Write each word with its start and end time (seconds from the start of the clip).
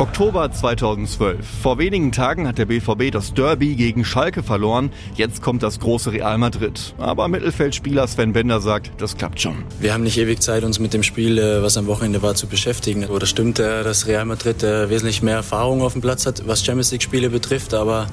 Oktober 0.00 0.50
2012. 0.50 1.46
Vor 1.62 1.76
wenigen 1.76 2.10
Tagen 2.10 2.48
hat 2.48 2.56
der 2.56 2.64
BVB 2.64 3.10
das 3.12 3.34
Derby 3.34 3.74
gegen 3.74 4.06
Schalke 4.06 4.42
verloren. 4.42 4.92
Jetzt 5.14 5.42
kommt 5.42 5.62
das 5.62 5.78
große 5.78 6.12
Real 6.12 6.38
Madrid. 6.38 6.94
Aber 6.96 7.28
Mittelfeldspieler 7.28 8.06
Sven 8.06 8.32
Bender 8.32 8.62
sagt, 8.62 8.92
das 8.96 9.18
klappt 9.18 9.42
schon. 9.42 9.56
Wir 9.78 9.92
haben 9.92 10.02
nicht 10.02 10.16
ewig 10.16 10.40
Zeit, 10.40 10.64
uns 10.64 10.78
mit 10.78 10.94
dem 10.94 11.02
Spiel, 11.02 11.36
äh, 11.36 11.62
was 11.62 11.76
am 11.76 11.86
Wochenende 11.86 12.22
war, 12.22 12.34
zu 12.34 12.46
beschäftigen. 12.46 13.04
Oder 13.04 13.26
stimmt, 13.26 13.58
äh, 13.58 13.84
dass 13.84 14.06
Real 14.06 14.24
Madrid 14.24 14.62
äh, 14.62 14.88
wesentlich 14.88 15.20
mehr 15.20 15.34
Erfahrung 15.34 15.82
auf 15.82 15.92
dem 15.92 16.00
Platz 16.00 16.24
hat, 16.24 16.48
was 16.48 16.64
Champions 16.64 16.92
League-Spiele 16.92 17.28
betrifft. 17.28 17.74
Aber 17.74 18.06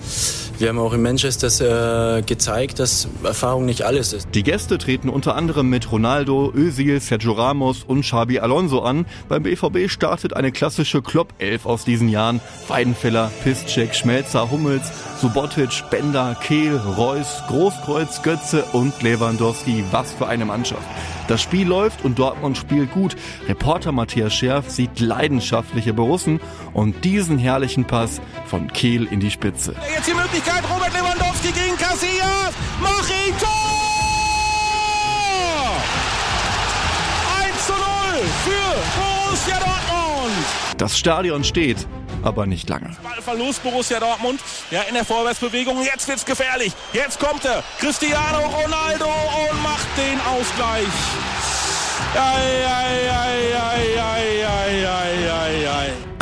wir 0.60 0.68
haben 0.68 0.80
auch 0.80 0.92
in 0.92 1.02
Manchester 1.02 2.22
gezeigt, 2.26 2.80
dass 2.80 3.08
Erfahrung 3.24 3.66
nicht 3.66 3.84
alles 3.84 4.12
ist. 4.12 4.28
Die 4.34 4.44
Gäste 4.44 4.78
treten 4.78 5.08
unter 5.08 5.36
anderem 5.36 5.70
mit 5.70 5.90
Ronaldo, 5.92 6.52
Özil, 6.54 7.00
Sergio 7.00 7.34
Ramos 7.34 7.84
und 7.84 8.02
Xabi 8.02 8.40
Alonso 8.40 8.80
an. 8.82 9.06
Beim 9.30 9.44
BVB 9.44 9.88
startet 9.90 10.36
eine 10.36 10.52
klassische 10.52 11.02
Klopp-Elf 11.02 11.66
aus 11.66 11.77
aus 11.78 11.86
diesen 11.86 12.10
Jahren. 12.10 12.42
Weidenfeller, 12.68 13.32
Piszczek, 13.44 13.94
Schmelzer, 13.94 14.50
Hummels, 14.50 14.92
Subotic, 15.22 15.84
Bender, 15.92 16.36
Kehl, 16.42 16.76
Reus, 16.76 17.44
Großkreuz, 17.48 18.24
Götze 18.24 18.64
und 18.74 19.00
Lewandowski. 19.04 19.84
Was 19.92 20.12
für 20.12 20.28
eine 20.28 20.46
Mannschaft. 20.46 20.88
Das 21.28 21.40
Spiel 21.40 21.68
läuft 21.68 22.04
und 22.04 22.18
Dortmund 22.18 22.58
spielt 22.58 22.92
gut. 22.92 23.16
Reporter 23.48 23.92
Matthias 23.92 24.34
Scherf 24.34 24.72
sieht 24.72 25.00
leidenschaftliche 25.00 25.94
Borussen 25.94 26.40
und 26.74 27.06
diesen 27.06 27.38
herrlichen 27.38 27.86
Pass 27.86 28.22
von 28.48 28.74
Kehl 28.74 29.06
in 29.06 29.20
die 29.20 29.30
Spitze. 29.30 29.76
Jetzt 29.94 30.08
die 30.08 30.16
Möglichkeit, 30.16 30.64
Robert 30.68 30.94
Lewandowski 30.94 31.52
gegen 31.52 31.78
Casillas. 31.78 32.54
Mach 32.82 33.08
ihn 33.08 33.38
Tor! 33.40 33.48
1 37.46 37.68
zu 37.68 37.74
0 37.74 37.82
für 38.46 38.76
Borussia 39.00 39.60
Dortmund. 39.60 39.77
Das 40.78 40.96
Stadion 40.96 41.44
steht, 41.44 41.88
aber 42.22 42.46
nicht 42.46 42.70
lange. 42.70 42.96
Verlust 43.22 43.64
Borussia 43.64 44.00
Dortmund. 44.00 44.40
Ja, 44.70 44.82
in 44.84 44.94
der 44.94 45.06
Vorwärtsbewegung. 45.06 45.82
Jetzt 45.84 46.08
wird's 46.08 46.24
gefährlich. 46.24 46.72
Jetzt 46.94 47.20
kommt 47.20 47.46
er. 47.46 47.64
Cristiano 47.80 48.46
Ronaldo 48.46 49.06
und 49.06 49.64
macht 49.64 49.88
den 49.98 50.20
Ausgleich. 50.22 50.88
Ei, 52.14 52.20
ei, 52.20 53.07
ei, 53.07 53.07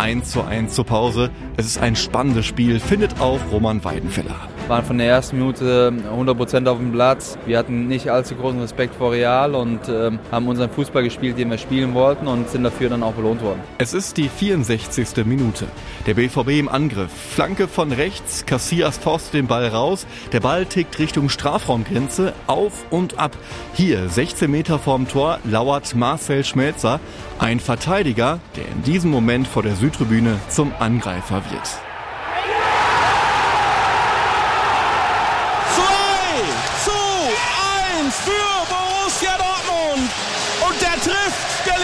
1 0.05 0.29
zu 0.29 0.43
1 0.43 0.75
zur 0.75 0.85
Pause. 0.85 1.31
Es 1.57 1.65
ist 1.65 1.79
ein 1.79 1.95
spannendes 1.95 2.45
Spiel, 2.45 2.79
findet 2.79 3.19
auch 3.19 3.39
Roman 3.51 3.83
Weidenfeller 3.83 4.35
waren 4.67 4.83
von 4.83 4.97
der 4.97 5.07
ersten 5.07 5.37
Minute 5.37 5.93
100% 6.11 6.67
auf 6.67 6.77
dem 6.77 6.91
Platz. 6.91 7.37
Wir 7.45 7.57
hatten 7.57 7.87
nicht 7.87 8.09
allzu 8.09 8.35
großen 8.35 8.59
Respekt 8.59 8.95
vor 8.95 9.11
Real 9.11 9.53
und 9.53 9.81
ähm, 9.89 10.19
haben 10.31 10.47
unseren 10.47 10.69
Fußball 10.69 11.03
gespielt, 11.03 11.37
den 11.37 11.51
wir 11.51 11.57
spielen 11.57 11.93
wollten 11.93 12.27
und 12.27 12.49
sind 12.49 12.63
dafür 12.63 12.89
dann 12.89 13.03
auch 13.03 13.13
belohnt 13.13 13.41
worden. 13.41 13.59
Es 13.77 13.93
ist 13.93 14.17
die 14.17 14.29
64. 14.29 15.25
Minute. 15.25 15.67
Der 16.07 16.15
BVB 16.15 16.59
im 16.59 16.69
Angriff. 16.69 17.11
Flanke 17.11 17.67
von 17.67 17.91
rechts, 17.91 18.45
Cassias 18.45 18.97
faust 18.97 19.33
den 19.33 19.47
Ball 19.47 19.67
raus. 19.67 20.07
Der 20.31 20.39
Ball 20.39 20.65
tickt 20.65 20.97
Richtung 20.99 21.29
Strafraumgrenze, 21.29 22.33
auf 22.47 22.85
und 22.89 23.19
ab. 23.19 23.37
Hier, 23.73 24.09
16 24.09 24.49
Meter 24.49 24.79
vorm 24.79 25.07
Tor, 25.07 25.39
lauert 25.43 25.95
Marcel 25.95 26.43
Schmelzer, 26.43 26.99
ein 27.37 27.59
Verteidiger, 27.59 28.39
der 28.55 28.67
in 28.67 28.83
diesem 28.83 29.11
Moment 29.11 29.47
vor 29.47 29.63
der 29.63 29.75
Südtribüne 29.95 30.37
zum 30.49 30.73
Angreifer 30.79 31.41
wird. 31.49 31.61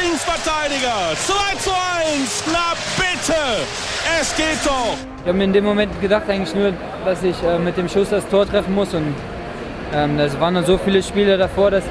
Linksverteidiger. 0.01 1.15
2 1.15 1.55
zu 1.59 1.71
1. 1.71 2.43
Na 2.51 2.73
bitte. 2.97 3.33
Es 4.19 4.35
geht 4.35 4.45
doch. 4.65 4.97
Ich 5.21 5.27
habe 5.27 5.37
mir 5.37 5.45
in 5.45 5.53
dem 5.53 5.63
Moment 5.63 5.99
gedacht 6.01 6.29
eigentlich 6.29 6.53
nur, 6.53 6.73
dass 7.05 7.23
ich 7.23 7.41
äh, 7.43 7.59
mit 7.59 7.77
dem 7.77 7.87
Schuss 7.87 8.09
das 8.09 8.27
Tor 8.27 8.45
treffen 8.45 8.75
muss. 8.75 8.93
Und 8.93 9.13
ähm, 9.93 10.19
es 10.19 10.37
waren 10.39 10.55
dann 10.55 10.65
so 10.65 10.77
viele 10.77 11.01
Spiele 11.01 11.37
davor, 11.37 11.71
dass 11.71 11.83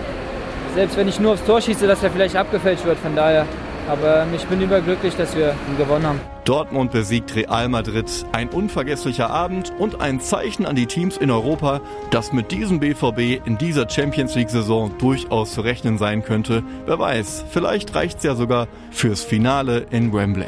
selbst 0.75 0.97
wenn 0.97 1.09
ich 1.09 1.19
nur 1.19 1.33
aufs 1.33 1.45
Tor 1.45 1.61
schieße, 1.61 1.87
dass 1.87 2.03
er 2.03 2.11
vielleicht 2.11 2.37
abgefälscht 2.37 2.85
wird. 2.85 2.99
Von 2.99 3.17
daher 3.17 3.47
aber 3.91 4.27
ich 4.35 4.45
bin 4.47 4.61
überglücklich, 4.61 5.17
dass 5.17 5.37
wir 5.37 5.55
gewonnen 5.77 6.07
haben. 6.07 6.21
Dortmund 6.45 6.93
besiegt 6.93 7.35
Real 7.35 7.69
Madrid. 7.69 8.07
Ein 8.33 8.49
unvergesslicher 8.49 9.31
Abend 9.31 9.73
und 9.79 10.01
ein 10.01 10.21
Zeichen 10.21 10.65
an 10.65 10.77
die 10.77 10.87
Teams 10.87 11.17
in 11.17 11.31
Europa, 11.31 11.81
dass 12.11 12.33
mit 12.33 12.53
diesem 12.53 12.79
BVB 12.81 13.45
in 13.45 13.59
dieser 13.59 13.89
Champions 13.89 14.35
League-Saison 14.37 14.97
durchaus 14.99 15.53
zu 15.55 15.61
rechnen 15.61 15.99
sein 15.99 16.23
könnte. 16.23 16.63
Wer 16.87 16.99
weiß, 16.99 17.45
vielleicht 17.51 17.95
reicht 17.95 18.19
es 18.19 18.25
ja 18.25 18.35
sogar 18.35 18.69
fürs 18.91 19.23
Finale 19.23 19.87
in 19.91 20.13
Wembley. 20.13 20.47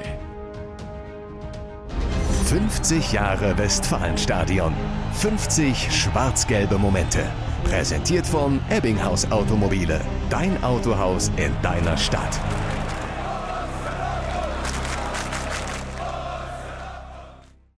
50 2.46 3.12
Jahre 3.12 3.56
Westfalenstadion. 3.58 4.72
50 5.14 5.90
schwarz-gelbe 5.90 6.78
Momente. 6.78 7.20
Präsentiert 7.64 8.26
von 8.26 8.60
Ebbinghaus 8.70 9.30
Automobile. 9.30 10.00
Dein 10.30 10.62
Autohaus 10.62 11.30
in 11.36 11.52
deiner 11.62 11.96
Stadt. 11.96 12.38